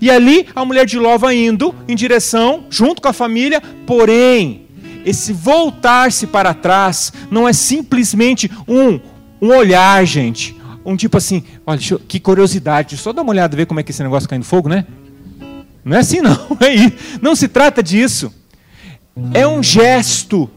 [0.00, 4.66] E ali a mulher de Ló vai indo em direção, junto com a família, porém,
[5.04, 8.98] esse voltar-se para trás não é simplesmente um,
[9.40, 13.66] um olhar, gente um tipo assim, olha, eu, que curiosidade, só dá uma olhada, ver
[13.66, 14.84] como é que esse negócio cai no fogo, né?
[15.84, 18.32] Não é assim não, é não se trata disso.
[19.32, 20.50] É um gesto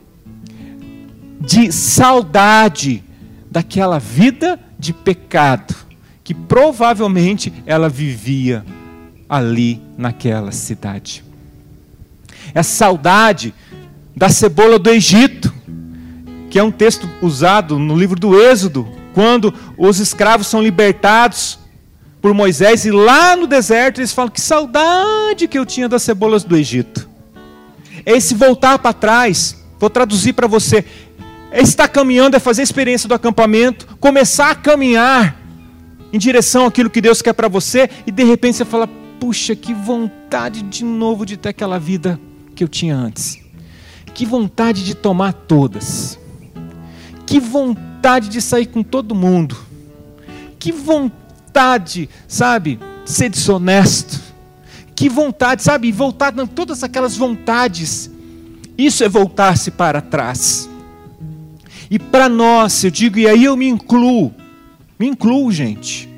[1.39, 3.03] de saudade
[3.49, 5.75] daquela vida de pecado
[6.23, 8.65] que provavelmente ela vivia
[9.29, 11.23] ali naquela cidade.
[12.53, 13.53] É saudade
[14.15, 15.53] da cebola do Egito.
[16.49, 18.87] que é um texto usado no livro do Êxodo,
[19.17, 21.57] quando os escravos são libertados
[22.21, 26.43] por Moisés e lá no deserto eles falam que saudade que eu tinha das cebolas
[26.43, 27.09] do Egito.
[28.05, 29.65] É esse voltar para trás.
[29.79, 30.85] Vou traduzir para você.
[31.49, 35.35] É estar caminhando, é fazer a experiência do acampamento, começar a caminhar
[36.13, 38.87] em direção àquilo que Deus quer para você e de repente você fala:
[39.19, 42.19] puxa, que vontade de novo de ter aquela vida
[42.53, 43.39] que eu tinha antes.
[44.13, 46.19] Que vontade de tomar todas.
[47.25, 47.86] Que vontade
[48.29, 49.57] de sair com todo mundo.
[50.59, 54.19] Que vontade, sabe, de ser desonesto.
[54.95, 58.09] Que vontade, sabe, voltar todas aquelas vontades.
[58.77, 60.69] Isso é voltar-se para trás.
[61.89, 64.33] E para nós, eu digo, e aí eu me incluo,
[64.99, 66.09] me incluo, gente.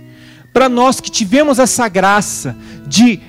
[0.53, 2.55] Para nós que tivemos essa graça
[2.87, 3.19] de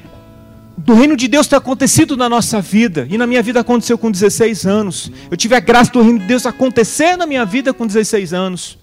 [0.84, 4.10] do reino de Deus ter acontecido na nossa vida, e na minha vida aconteceu com
[4.10, 5.10] 16 anos.
[5.30, 8.78] Eu tive a graça do reino de Deus acontecer na minha vida com 16 anos.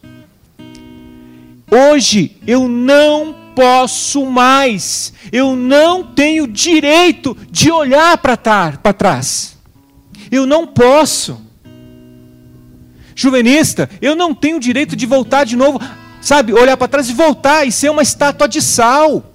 [1.69, 9.57] Hoje eu não posso mais, eu não tenho direito de olhar para trás.
[10.31, 11.41] Eu não posso.
[13.15, 15.81] Juvenista, eu não tenho direito de voltar de novo,
[16.21, 19.33] sabe, olhar para trás e voltar e ser uma estátua de sal.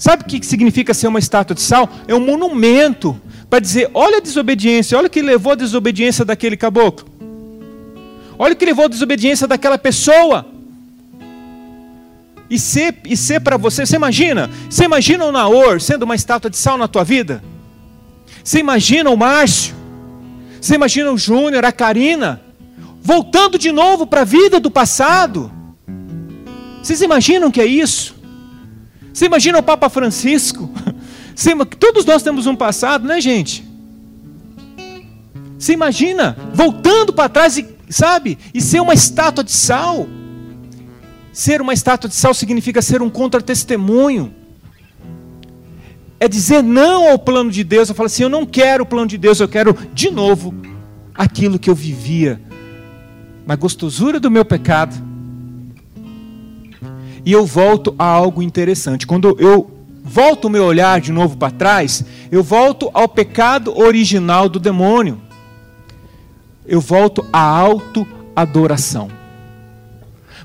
[0.00, 1.86] Sabe o que significa ser uma estátua de sal?
[2.08, 6.56] É um monumento para dizer: olha a desobediência, olha o que levou a desobediência daquele
[6.56, 7.06] caboclo.
[8.38, 10.46] Olha o que levou a desobediência daquela pessoa.
[12.48, 14.48] E ser, e ser para você, você imagina?
[14.70, 17.44] Você imagina o Naor sendo uma estátua de sal na tua vida?
[18.42, 19.74] Você imagina o Márcio?
[20.58, 22.40] Você imagina o Júnior, a Karina?
[23.02, 25.52] Voltando de novo para a vida do passado?
[26.82, 28.18] Vocês imaginam que é isso?
[29.12, 30.70] Você imagina o Papa Francisco?
[31.34, 33.64] Você, todos nós temos um passado, né, gente?
[35.58, 40.06] Você imagina voltando para trás e, sabe, e ser uma estátua de sal?
[41.32, 44.34] Ser uma estátua de sal significa ser um contra-testemunho.
[46.18, 47.88] É dizer não ao plano de Deus.
[47.88, 50.54] Eu falo assim: eu não quero o plano de Deus, eu quero de novo
[51.14, 52.40] aquilo que eu vivia
[53.46, 55.09] na gostosura do meu pecado
[57.24, 59.06] e eu volto a algo interessante.
[59.06, 59.70] Quando eu
[60.02, 65.20] volto o meu olhar de novo para trás, eu volto ao pecado original do demônio.
[66.66, 69.10] Eu volto à auto-adoração.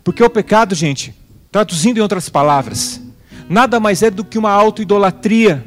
[0.03, 1.13] Porque o pecado, gente,
[1.51, 3.01] traduzindo em outras palavras,
[3.49, 5.65] nada mais é do que uma auto-idolatria.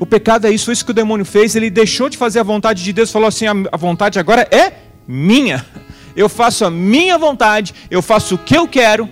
[0.00, 1.56] O pecado é isso, foi isso que o demônio fez.
[1.56, 4.72] Ele deixou de fazer a vontade de Deus, falou assim: a vontade agora é
[5.06, 5.66] minha.
[6.14, 9.08] Eu faço a minha vontade, eu faço o que eu quero,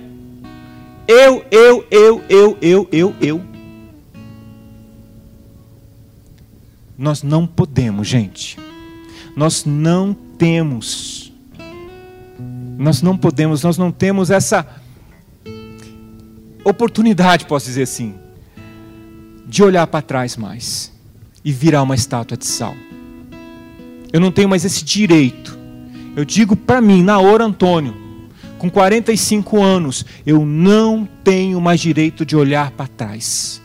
[1.08, 3.42] eu, eu, eu, eu, eu, eu, eu.
[6.98, 8.58] Nós não podemos, gente.
[9.36, 11.32] Nós não temos.
[12.78, 14.66] Nós não podemos, nós não temos essa
[16.64, 18.14] oportunidade, posso dizer assim,
[19.46, 20.92] de olhar para trás mais
[21.44, 22.74] e virar uma estátua de sal.
[24.12, 25.56] Eu não tenho mais esse direito.
[26.16, 28.05] Eu digo para mim, na hora Antônio,
[28.58, 33.60] com 45 anos, eu não tenho mais direito de olhar para trás.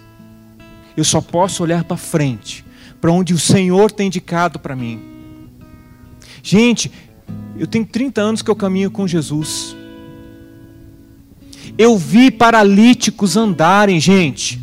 [0.96, 2.66] Eu só posso olhar para frente,
[3.00, 5.02] para onde o Senhor tem indicado para mim.
[6.44, 6.92] Gente,
[7.58, 9.76] eu tenho 30 anos que eu caminho com Jesus.
[11.78, 14.62] Eu vi paralíticos andarem, gente.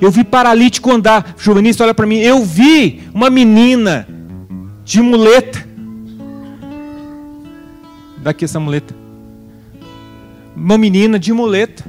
[0.00, 1.34] Eu vi paralítico andar.
[1.38, 2.18] Juvenista, olha para mim.
[2.18, 4.08] Eu vi uma menina
[4.84, 5.65] de muleta
[8.26, 8.92] daqui essa muleta.
[10.56, 11.84] Uma menina de muleta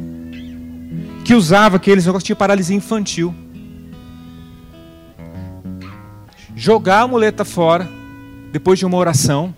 [1.26, 3.34] que usava aqueles negócios de paralisia infantil.
[6.56, 7.90] Jogar a muleta fora
[8.52, 9.54] depois de uma oração,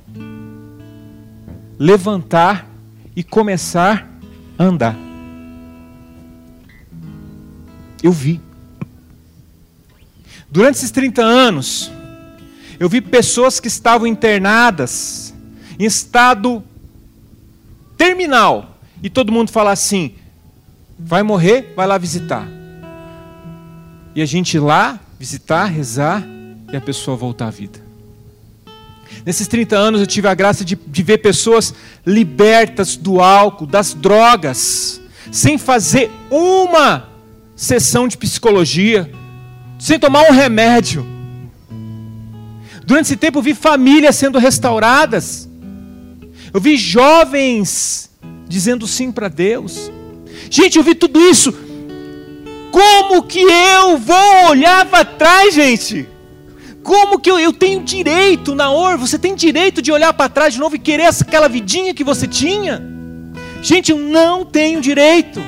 [1.77, 2.65] levantar
[3.13, 4.09] e começar
[4.57, 4.95] a andar.
[8.01, 8.39] Eu vi.
[10.49, 11.91] Durante esses 30 anos,
[12.79, 15.33] eu vi pessoas que estavam internadas
[15.77, 16.63] em estado
[17.99, 20.15] terminal e todo mundo fala assim:
[20.97, 22.47] vai morrer, vai lá visitar.
[24.15, 26.23] E a gente ir lá visitar, rezar
[26.71, 27.79] e a pessoa voltar à vida.
[29.25, 31.73] Nesses 30 anos eu tive a graça de, de ver pessoas
[32.05, 37.09] libertas do álcool, das drogas, sem fazer uma
[37.53, 39.12] sessão de psicologia,
[39.77, 41.05] sem tomar um remédio.
[42.85, 45.48] Durante esse tempo eu vi famílias sendo restauradas.
[46.53, 48.09] Eu vi jovens
[48.47, 49.91] dizendo sim para Deus.
[50.49, 51.53] Gente, eu vi tudo isso.
[52.71, 56.07] Como que eu vou olhar para trás, gente?
[56.83, 58.97] Como que eu, eu tenho direito, Naor?
[58.97, 62.27] Você tem direito de olhar para trás de novo e querer aquela vidinha que você
[62.27, 62.81] tinha?
[63.62, 65.41] Gente, eu não tenho direito.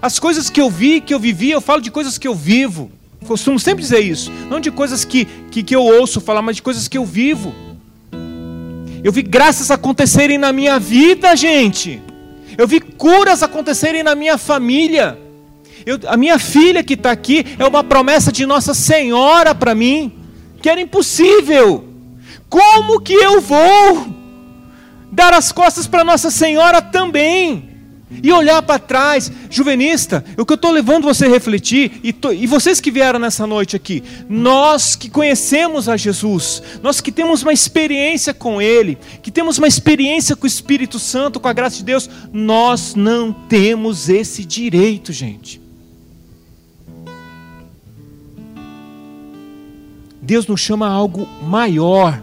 [0.00, 2.90] As coisas que eu vi, que eu vivi, eu falo de coisas que eu vivo.
[3.26, 4.30] Costumo sempre dizer isso.
[4.48, 7.54] Não de coisas que, que, que eu ouço falar, mas de coisas que eu vivo.
[9.02, 12.00] Eu vi graças acontecerem na minha vida, gente.
[12.56, 15.18] Eu vi curas acontecerem na minha família.
[15.84, 20.12] Eu, a minha filha que está aqui é uma promessa de Nossa Senhora para mim,
[20.60, 21.88] que era impossível.
[22.48, 24.06] Como que eu vou
[25.10, 27.71] dar as costas para Nossa Senhora também?
[28.20, 32.32] E olhar para trás, juvenista, o que eu estou levando você a refletir, e, to,
[32.32, 37.42] e vocês que vieram nessa noite aqui, nós que conhecemos a Jesus, nós que temos
[37.42, 41.76] uma experiência com Ele, que temos uma experiência com o Espírito Santo, com a graça
[41.76, 45.62] de Deus, nós não temos esse direito, gente.
[50.22, 52.22] Deus nos chama a algo maior.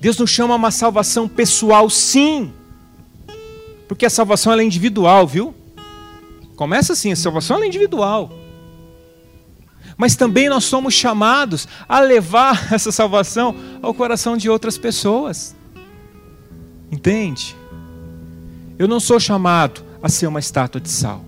[0.00, 2.52] Deus nos chama a uma salvação pessoal, sim.
[3.88, 5.54] Porque a salvação é individual, viu?
[6.56, 8.32] Começa assim, a salvação é individual.
[9.96, 15.54] Mas também nós somos chamados a levar essa salvação ao coração de outras pessoas.
[16.90, 17.56] Entende?
[18.78, 21.24] Eu não sou chamado a ser uma estátua de sal.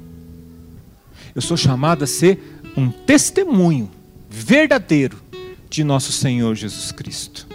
[1.34, 3.90] Eu sou chamado a ser um testemunho
[4.28, 5.20] verdadeiro
[5.68, 7.46] de nosso Senhor Jesus Cristo.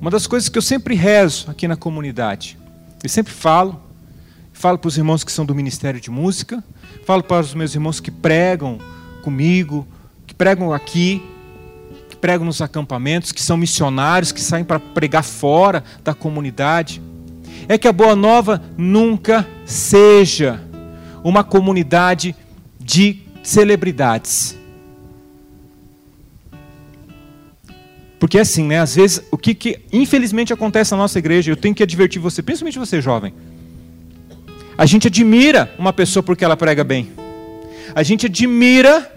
[0.00, 2.58] Uma das coisas que eu sempre rezo aqui na comunidade,
[3.02, 3.82] eu sempre falo,
[4.52, 6.62] falo para os irmãos que são do Ministério de Música,
[7.04, 8.78] falo para os meus irmãos que pregam
[9.22, 9.86] comigo,
[10.26, 11.20] que pregam aqui,
[12.08, 17.02] que pregam nos acampamentos, que são missionários, que saem para pregar fora da comunidade,
[17.68, 20.62] é que a Boa Nova nunca seja
[21.24, 22.36] uma comunidade
[22.78, 24.56] de celebridades.
[28.22, 28.78] Porque assim, né?
[28.78, 32.40] Às vezes, o que, que infelizmente acontece na nossa igreja, eu tenho que advertir você,
[32.40, 33.34] principalmente você jovem.
[34.78, 37.10] A gente admira uma pessoa porque ela prega bem.
[37.92, 39.12] A gente admira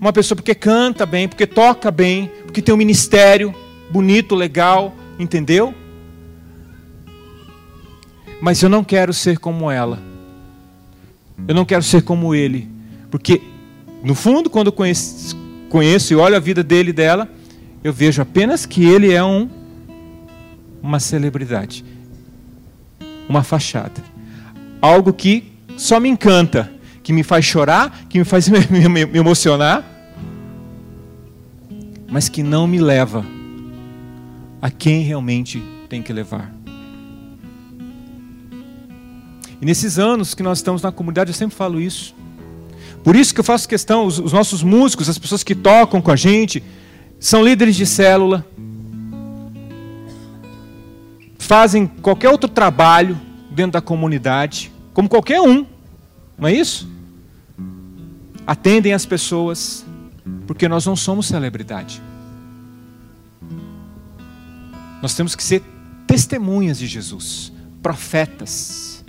[0.00, 3.54] uma pessoa porque canta bem, porque toca bem, porque tem um ministério
[3.88, 5.72] bonito, legal, entendeu?
[8.40, 10.02] Mas eu não quero ser como ela.
[11.46, 12.68] Eu não quero ser como ele.
[13.12, 13.40] Porque,
[14.02, 15.36] no fundo, quando conheço,
[15.68, 17.30] conheço e olho a vida dele e dela,
[17.82, 19.48] eu vejo apenas que ele é um
[20.82, 21.84] uma celebridade,
[23.28, 24.02] uma fachada,
[24.80, 29.18] algo que só me encanta, que me faz chorar, que me faz me, me, me
[29.18, 29.84] emocionar,
[32.08, 33.24] mas que não me leva
[34.60, 36.52] a quem realmente tem que levar.
[39.60, 42.14] E nesses anos que nós estamos na comunidade, eu sempre falo isso.
[43.04, 46.10] Por isso que eu faço questão, os, os nossos músicos, as pessoas que tocam com
[46.10, 46.62] a gente,
[47.20, 48.46] são líderes de célula,
[51.38, 55.66] fazem qualquer outro trabalho dentro da comunidade, como qualquer um,
[56.38, 56.88] não é isso?
[58.46, 59.84] Atendem as pessoas,
[60.46, 62.02] porque nós não somos celebridade.
[65.02, 65.62] Nós temos que ser
[66.06, 67.52] testemunhas de Jesus,
[67.82, 69.04] profetas.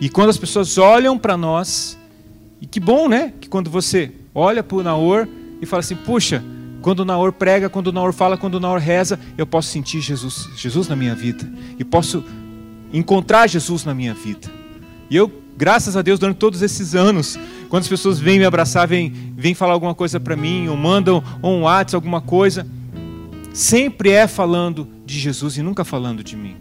[0.00, 1.98] E quando as pessoas olham para nós,
[2.60, 3.32] e que bom, né?
[3.40, 5.28] Que quando você olha para o Naor
[5.60, 6.42] e fala assim: puxa,
[6.80, 10.48] quando Naor prega, quando o Naor fala, quando o Naor reza, eu posso sentir Jesus,
[10.56, 11.48] Jesus na minha vida.
[11.78, 12.24] E posso
[12.92, 14.50] encontrar Jesus na minha vida.
[15.08, 17.38] E eu, graças a Deus, durante todos esses anos,
[17.68, 21.22] quando as pessoas vêm me abraçar, vêm, vêm falar alguma coisa para mim, ou mandam
[21.42, 22.66] um WhatsApp, alguma coisa,
[23.52, 26.56] sempre é falando de Jesus e nunca falando de mim.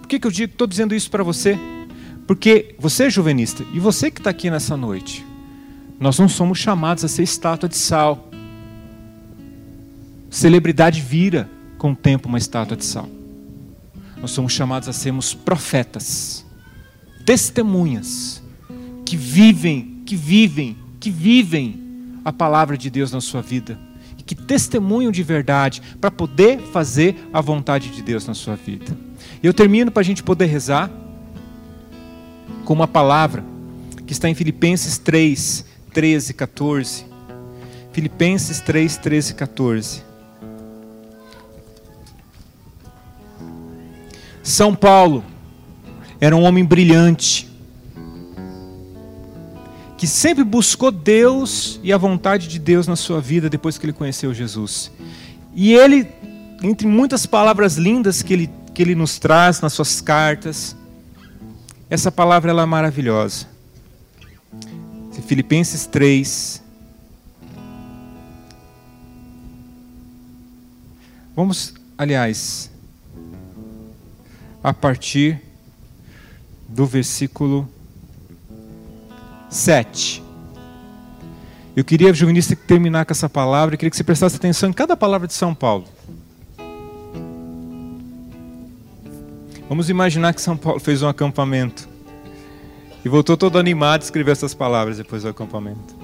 [0.00, 1.58] Por que, que eu estou dizendo isso para você?
[2.26, 5.24] Porque você é juvenista e você que está aqui nessa noite,
[6.00, 8.28] nós não somos chamados a ser estátua de sal.
[10.34, 13.08] Celebridade vira com o tempo uma estátua de sal.
[14.16, 16.44] Nós somos chamados a sermos profetas,
[17.24, 18.42] testemunhas
[19.06, 23.78] que vivem, que vivem, que vivem a palavra de Deus na sua vida
[24.18, 28.98] e que testemunham de verdade para poder fazer a vontade de Deus na sua vida.
[29.40, 30.90] E eu termino para a gente poder rezar
[32.64, 33.44] com uma palavra
[34.04, 37.06] que está em Filipenses 3, 13, 14.
[37.92, 40.13] Filipenses 3, 13 e 14.
[44.44, 45.24] São Paulo
[46.20, 47.50] era um homem brilhante,
[49.96, 53.94] que sempre buscou Deus e a vontade de Deus na sua vida depois que ele
[53.94, 54.92] conheceu Jesus.
[55.54, 56.06] E ele,
[56.62, 60.76] entre muitas palavras lindas que ele, que ele nos traz nas suas cartas,
[61.88, 63.46] essa palavra ela é maravilhosa.
[65.26, 66.62] Filipenses 3.
[71.34, 72.70] Vamos, aliás,
[74.64, 75.42] a partir
[76.66, 77.68] do versículo
[79.50, 80.22] 7.
[81.76, 83.74] Eu queria, juvenista, terminar com essa palavra.
[83.74, 85.84] Eu queria que você prestasse atenção em cada palavra de São Paulo.
[89.68, 91.86] Vamos imaginar que São Paulo fez um acampamento
[93.04, 95.94] e voltou todo animado a escrever essas palavras depois do acampamento.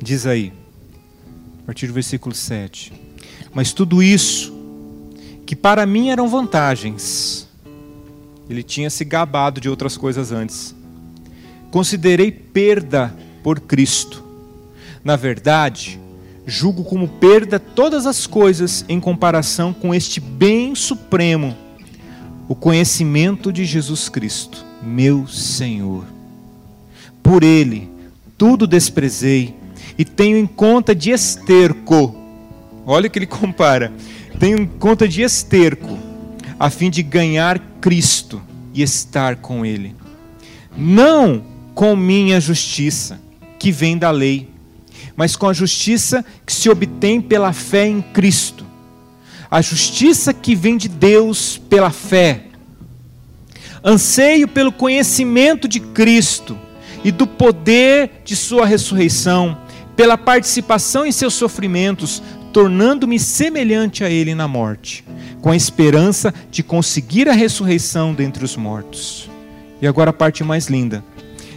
[0.00, 0.52] Diz aí,
[1.62, 2.92] a partir do versículo 7.
[3.52, 4.55] Mas tudo isso,
[5.46, 7.48] que para mim eram vantagens,
[8.50, 10.74] ele tinha se gabado de outras coisas antes.
[11.70, 14.24] Considerei perda por Cristo.
[15.04, 16.00] Na verdade,
[16.44, 21.56] julgo como perda todas as coisas em comparação com este bem supremo,
[22.48, 26.04] o conhecimento de Jesus Cristo, meu Senhor.
[27.22, 27.88] Por ele,
[28.36, 29.54] tudo desprezei
[29.96, 32.14] e tenho em conta de esterco.
[32.84, 33.92] Olha que ele compara.
[34.38, 35.98] Tenho conta de esterco
[36.58, 38.42] a fim de ganhar Cristo
[38.74, 39.94] e estar com Ele.
[40.76, 41.42] Não
[41.74, 43.20] com minha justiça,
[43.58, 44.48] que vem da lei,
[45.16, 48.66] mas com a justiça que se obtém pela fé em Cristo.
[49.50, 52.44] A justiça que vem de Deus pela fé.
[53.82, 56.58] Anseio pelo conhecimento de Cristo
[57.02, 59.56] e do poder de Sua ressurreição,
[59.96, 62.22] pela participação em seus sofrimentos,
[62.56, 65.04] tornando-me semelhante a Ele na morte
[65.42, 69.28] com a esperança de conseguir a ressurreição dentre os mortos.
[69.78, 71.04] E agora a parte mais linda.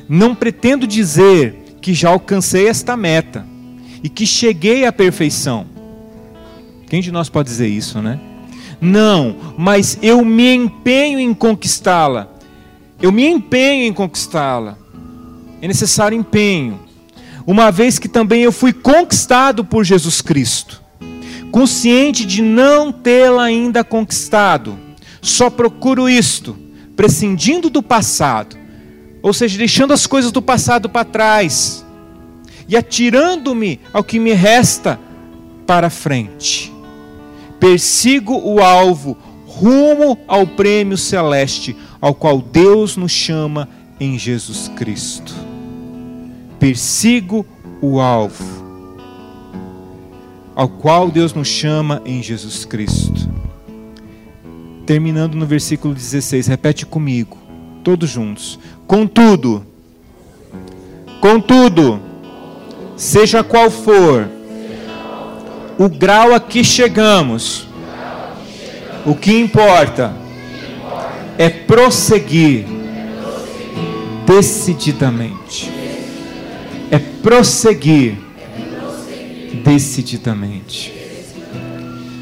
[0.09, 3.45] Não pretendo dizer que já alcancei esta meta
[4.03, 5.67] e que cheguei à perfeição.
[6.89, 8.19] Quem de nós pode dizer isso, né?
[8.81, 12.27] Não, mas eu me empenho em conquistá-la.
[13.01, 14.77] Eu me empenho em conquistá-la.
[15.61, 16.77] É necessário empenho.
[17.47, 20.88] Uma vez que também eu fui conquistado por Jesus Cristo
[21.51, 24.77] consciente de não tê-la ainda conquistado,
[25.21, 26.57] só procuro isto,
[26.95, 28.57] prescindindo do passado,
[29.21, 31.85] ou seja, deixando as coisas do passado para trás
[32.67, 34.99] e atirando-me ao que me resta
[35.65, 36.71] para frente.
[37.59, 43.67] Persigo o alvo rumo ao prêmio celeste, ao qual Deus nos chama
[43.99, 45.33] em Jesus Cristo.
[46.59, 47.45] Persigo
[47.81, 48.58] o alvo
[50.59, 53.29] ao qual Deus nos chama em Jesus Cristo.
[54.85, 57.37] Terminando no versículo 16, repete comigo,
[57.81, 58.59] todos juntos.
[58.85, 59.65] Contudo,
[61.21, 62.01] contudo,
[62.97, 64.27] seja qual for
[65.77, 67.65] o grau a que chegamos,
[69.05, 70.13] o que importa
[71.37, 72.65] é prosseguir
[74.27, 75.71] decididamente.
[76.91, 78.28] É prosseguir
[79.63, 80.93] decididamente.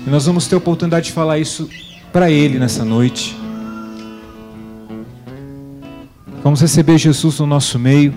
[0.05, 1.69] E nós vamos ter a oportunidade de falar isso
[2.11, 3.35] para Ele nessa noite.
[6.43, 8.13] Vamos receber Jesus no nosso meio.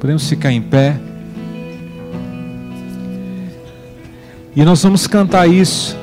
[0.00, 0.98] Podemos ficar em pé.
[4.56, 5.96] E nós vamos cantar isso,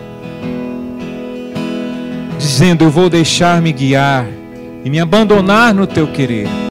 [2.39, 4.26] dizendo: Eu vou deixar-me guiar
[4.86, 6.47] e me abandonar no teu querer.